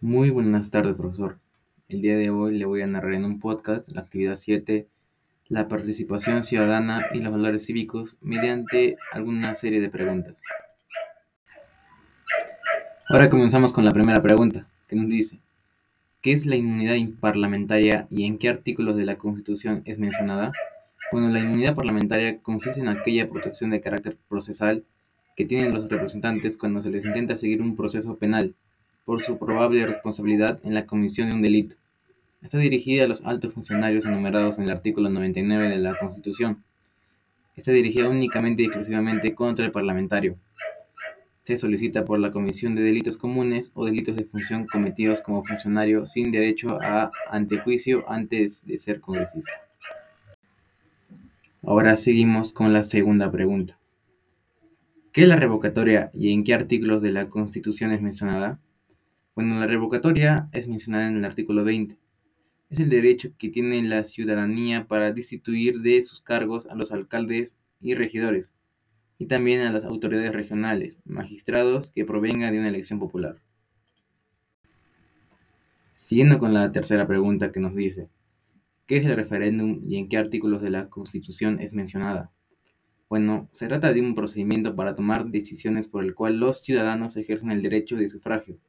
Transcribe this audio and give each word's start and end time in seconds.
Muy 0.00 0.28
buenas 0.30 0.70
tardes, 0.70 0.96
profesor. 0.96 1.38
El 1.88 2.02
día 2.02 2.16
de 2.16 2.28
hoy 2.28 2.58
le 2.58 2.66
voy 2.66 2.82
a 2.82 2.86
narrar 2.86 3.14
en 3.14 3.24
un 3.24 3.40
podcast 3.40 3.88
la 3.92 4.02
actividad 4.02 4.34
7, 4.34 4.86
la 5.48 5.68
participación 5.68 6.42
ciudadana 6.42 7.06
y 7.14 7.20
los 7.20 7.32
valores 7.32 7.64
cívicos 7.64 8.18
mediante 8.20 8.96
alguna 9.12 9.54
serie 9.54 9.80
de 9.80 9.88
preguntas. 9.88 10.42
Ahora 13.08 13.30
comenzamos 13.30 13.72
con 13.72 13.84
la 13.84 13.92
primera 13.92 14.20
pregunta, 14.20 14.66
que 14.88 14.96
nos 14.96 15.08
dice, 15.08 15.38
¿qué 16.20 16.32
es 16.32 16.44
la 16.44 16.56
inmunidad 16.56 16.96
parlamentaria 17.20 18.06
y 18.10 18.24
en 18.24 18.36
qué 18.36 18.48
artículos 18.48 18.96
de 18.96 19.04
la 19.04 19.16
Constitución 19.16 19.82
es 19.86 19.98
mencionada? 19.98 20.52
Bueno, 21.12 21.30
la 21.30 21.40
inmunidad 21.40 21.74
parlamentaria 21.74 22.40
consiste 22.40 22.80
en 22.80 22.88
aquella 22.88 23.30
protección 23.30 23.70
de 23.70 23.80
carácter 23.80 24.18
procesal 24.28 24.84
que 25.36 25.46
tienen 25.46 25.72
los 25.72 25.88
representantes 25.88 26.58
cuando 26.58 26.82
se 26.82 26.90
les 26.90 27.04
intenta 27.04 27.36
seguir 27.36 27.62
un 27.62 27.76
proceso 27.76 28.16
penal 28.16 28.54
por 29.04 29.20
su 29.20 29.38
probable 29.38 29.86
responsabilidad 29.86 30.60
en 30.64 30.74
la 30.74 30.86
comisión 30.86 31.30
de 31.30 31.36
un 31.36 31.42
delito. 31.42 31.76
Está 32.42 32.58
dirigida 32.58 33.04
a 33.04 33.08
los 33.08 33.24
altos 33.24 33.54
funcionarios 33.54 34.06
enumerados 34.06 34.58
en 34.58 34.64
el 34.64 34.70
artículo 34.70 35.08
99 35.08 35.68
de 35.68 35.78
la 35.78 35.98
Constitución. 35.98 36.62
Está 37.56 37.72
dirigida 37.72 38.08
únicamente 38.08 38.62
y 38.62 38.66
exclusivamente 38.66 39.34
contra 39.34 39.64
el 39.64 39.72
parlamentario. 39.72 40.36
Se 41.40 41.56
solicita 41.56 42.04
por 42.04 42.18
la 42.18 42.32
comisión 42.32 42.74
de 42.74 42.82
delitos 42.82 43.16
comunes 43.16 43.70
o 43.74 43.84
delitos 43.84 44.16
de 44.16 44.24
función 44.24 44.66
cometidos 44.66 45.20
como 45.20 45.44
funcionario 45.44 46.06
sin 46.06 46.30
derecho 46.30 46.78
a 46.82 47.10
antejuicio 47.30 48.04
antes 48.10 48.64
de 48.66 48.78
ser 48.78 49.00
congresista. 49.00 49.52
Ahora 51.62 51.96
seguimos 51.96 52.52
con 52.52 52.72
la 52.72 52.82
segunda 52.82 53.30
pregunta. 53.30 53.78
¿Qué 55.12 55.22
es 55.22 55.28
la 55.28 55.36
revocatoria 55.36 56.10
y 56.12 56.32
en 56.32 56.44
qué 56.44 56.52
artículos 56.52 57.00
de 57.00 57.12
la 57.12 57.28
Constitución 57.30 57.92
es 57.92 58.02
mencionada? 58.02 58.58
Bueno, 59.34 59.58
la 59.58 59.66
revocatoria 59.66 60.48
es 60.52 60.68
mencionada 60.68 61.08
en 61.08 61.16
el 61.16 61.24
artículo 61.24 61.64
20. 61.64 61.98
Es 62.70 62.78
el 62.78 62.88
derecho 62.88 63.30
que 63.36 63.48
tiene 63.48 63.82
la 63.82 64.04
ciudadanía 64.04 64.86
para 64.86 65.12
destituir 65.12 65.80
de 65.80 66.00
sus 66.02 66.20
cargos 66.20 66.68
a 66.68 66.76
los 66.76 66.92
alcaldes 66.92 67.58
y 67.80 67.94
regidores, 67.94 68.54
y 69.18 69.26
también 69.26 69.62
a 69.62 69.72
las 69.72 69.84
autoridades 69.84 70.32
regionales, 70.32 71.00
magistrados 71.04 71.90
que 71.90 72.04
provengan 72.04 72.52
de 72.52 72.60
una 72.60 72.68
elección 72.68 73.00
popular. 73.00 73.38
Siguiendo 75.94 76.38
con 76.38 76.54
la 76.54 76.70
tercera 76.70 77.04
pregunta 77.08 77.50
que 77.50 77.58
nos 77.58 77.74
dice, 77.74 78.08
¿qué 78.86 78.98
es 78.98 79.04
el 79.04 79.16
referéndum 79.16 79.80
y 79.84 79.96
en 79.96 80.08
qué 80.08 80.16
artículos 80.16 80.62
de 80.62 80.70
la 80.70 80.88
Constitución 80.88 81.58
es 81.60 81.72
mencionada? 81.72 82.30
Bueno, 83.08 83.48
se 83.50 83.66
trata 83.66 83.92
de 83.92 84.00
un 84.00 84.14
procedimiento 84.14 84.76
para 84.76 84.94
tomar 84.94 85.26
decisiones 85.26 85.88
por 85.88 86.04
el 86.04 86.14
cual 86.14 86.36
los 86.36 86.62
ciudadanos 86.62 87.16
ejercen 87.16 87.50
el 87.50 87.62
derecho 87.62 87.96
de 87.96 88.06
sufragio 88.06 88.60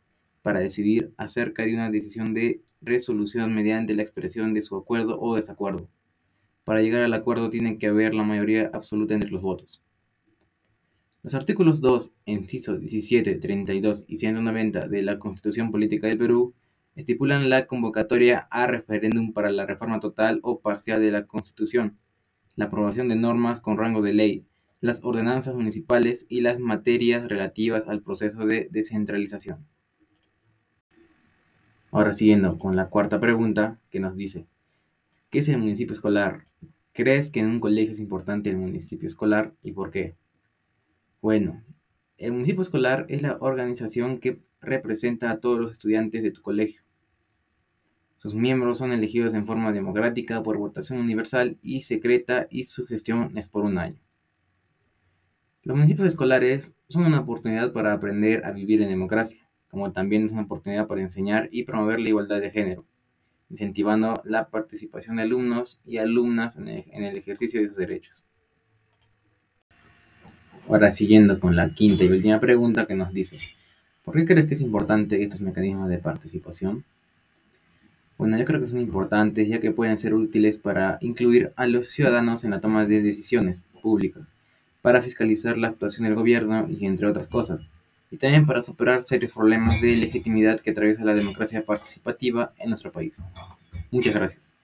para 0.46 0.60
decidir 0.60 1.12
acerca 1.18 1.66
de 1.66 1.74
una 1.74 1.90
decisión 1.90 2.36
de 2.36 2.62
resolución 2.80 3.56
mediante 3.56 3.96
la 3.96 4.04
expresión 4.04 4.54
de 4.54 4.62
su 4.62 4.76
acuerdo 4.76 5.20
o 5.20 5.34
desacuerdo. 5.34 5.90
Para 6.64 6.84
llegar 6.84 7.02
al 7.02 7.16
acuerdo 7.16 7.50
tiene 7.50 7.80
que 7.80 7.88
haber 7.88 8.14
la 8.14 8.22
mayoría 8.22 8.70
absoluta 8.72 9.16
entre 9.16 9.32
los 9.32 9.42
votos. 9.42 9.82
Los 11.24 11.34
artículos 11.34 11.82
2, 11.82 12.14
incisos 12.26 12.80
17, 12.80 13.34
32 13.38 14.06
y 14.08 14.18
190 14.18 14.88
de 14.88 15.02
la 15.02 15.18
Constitución 15.18 15.72
Política 15.72 16.06
del 16.06 16.20
Perú 16.20 16.54
estipulan 16.96 17.50
la 17.50 17.66
convocatoria 17.66 18.48
a 18.52 18.68
referéndum 18.68 19.34
para 19.34 19.50
la 19.50 19.66
reforma 19.66 20.00
total 20.00 20.42
o 20.44 20.60
parcial 20.60 21.02
de 21.02 21.10
la 21.10 21.26
Constitución, 21.26 21.98
la 22.56 22.66
aprobación 22.66 23.08
de 23.08 23.16
normas 23.16 23.62
con 23.62 23.80
rango 23.80 24.04
de 24.04 24.14
ley, 24.14 24.46
las 24.80 25.04
ordenanzas 25.04 25.56
municipales 25.56 26.28
y 26.30 26.42
las 26.42 26.60
materias 26.60 27.28
relativas 27.28 27.88
al 27.88 28.04
proceso 28.04 28.46
de 28.46 28.68
descentralización. 28.70 29.66
Ahora 31.96 32.12
siguiendo 32.12 32.58
con 32.58 32.76
la 32.76 32.90
cuarta 32.90 33.22
pregunta 33.22 33.80
que 33.90 34.02
nos 34.02 34.18
dice, 34.18 34.48
¿qué 35.30 35.40
es 35.40 35.48
el 35.48 35.60
municipio 35.60 35.94
escolar? 35.94 36.44
¿Crees 36.92 37.32
que 37.32 37.40
en 37.40 37.46
un 37.46 37.62
colegio 37.62 37.94
es 37.94 38.02
importante 38.02 38.50
el 38.50 38.58
municipio 38.58 39.08
escolar 39.08 39.54
y 39.64 39.72
por 39.72 39.92
qué? 39.92 40.14
Bueno, 41.22 41.64
el 42.18 42.34
municipio 42.34 42.64
escolar 42.64 43.06
es 43.08 43.22
la 43.22 43.38
organización 43.40 44.20
que 44.20 44.42
representa 44.60 45.32
a 45.32 45.40
todos 45.40 45.58
los 45.58 45.72
estudiantes 45.72 46.22
de 46.22 46.32
tu 46.32 46.42
colegio. 46.42 46.82
Sus 48.18 48.36
miembros 48.36 48.80
son 48.80 48.92
elegidos 48.92 49.34
en 49.34 49.46
forma 49.46 49.72
democrática 49.72 50.44
por 50.44 50.58
votación 50.58 51.00
universal 51.00 51.58
y 51.62 51.84
secreta 51.84 52.48
y 52.50 52.64
su 52.64 52.86
gestión 52.88 53.38
es 53.38 53.48
por 53.48 53.64
un 53.64 53.78
año. 53.78 54.02
Los 55.64 55.78
municipios 55.78 56.08
escolares 56.08 56.76
son 56.90 57.06
una 57.06 57.22
oportunidad 57.22 57.72
para 57.72 57.94
aprender 57.94 58.46
a 58.46 58.52
vivir 58.52 58.82
en 58.82 58.90
democracia 58.90 59.45
como 59.76 59.92
también 59.92 60.24
es 60.24 60.32
una 60.32 60.44
oportunidad 60.44 60.88
para 60.88 61.02
enseñar 61.02 61.50
y 61.52 61.64
promover 61.64 62.00
la 62.00 62.08
igualdad 62.08 62.40
de 62.40 62.50
género, 62.50 62.86
incentivando 63.50 64.14
la 64.24 64.48
participación 64.48 65.18
de 65.18 65.24
alumnos 65.24 65.82
y 65.86 65.98
alumnas 65.98 66.56
en 66.56 66.70
el, 66.70 67.18
ejercicio 67.18 67.60
de 67.60 67.68
sus 67.68 67.76
derechos. 67.76 68.24
Ahora 70.70 70.92
siguiendo 70.92 71.42
con 71.42 71.58
la 71.58 71.72
quinta 71.72 72.06
y 72.06 72.08
última 72.08 72.40
pregunta 72.40 72.86
que 72.86 72.96
nos 72.96 73.12
dice, 73.12 73.38
¿por 74.06 74.16
qué 74.16 74.24
crees 74.24 74.48
que 74.48 74.54
es 74.54 74.62
importante 74.62 75.22
estos 75.22 75.42
mecanismos 75.42 75.90
de 75.90 75.98
participación? 75.98 76.86
Bueno, 78.18 78.38
yo 78.38 78.46
creo 78.46 78.62
que 78.62 78.68
son 78.68 78.80
importantes 78.80 79.50
ya 79.50 79.60
que 79.60 79.72
pueden 79.72 79.98
ser 79.98 80.14
útiles 80.14 80.58
para 80.58 81.00
incluir 81.02 81.52
a 81.58 81.68
los 81.68 81.90
ciudadanos 81.90 82.46
en 82.46 82.52
la 82.52 82.62
toma 82.62 82.86
de 82.86 83.02
decisiones 83.02 83.68
públicas, 83.82 84.32
para 84.82 85.02
fiscalizar 85.02 85.58
la 85.58 85.68
actuación 85.68 86.08
del 86.08 86.16
gobierno 86.16 86.66
y 86.70 86.86
entre 86.86 87.08
otras 87.08 87.28
cosas 87.28 87.72
y 88.16 88.18
también 88.18 88.46
para 88.46 88.62
superar 88.62 89.02
serios 89.04 89.34
problemas 89.34 89.82
de 89.82 89.98
legitimidad 89.98 90.62
que 90.62 90.72
atraviesa 90.72 91.04
la 91.04 91.14
democracia 91.14 91.66
participativa 91.66 92.54
en 92.58 92.70
nuestro 92.70 92.90
país. 92.90 93.22
Muchas 93.92 94.14
gracias. 94.14 94.55